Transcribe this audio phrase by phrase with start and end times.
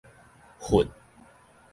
[0.61, 0.89] 楦